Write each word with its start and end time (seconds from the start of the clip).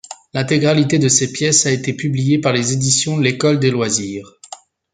L'intégralité 0.33 0.97
de 0.97 1.07
ses 1.07 1.31
pièces 1.31 1.67
a 1.67 1.71
été 1.71 1.93
publiée 1.93 2.39
par 2.41 2.53
les 2.53 2.73
éditions 2.73 3.19
L'École 3.19 3.59
des 3.59 3.69
loisirs. 3.69 4.25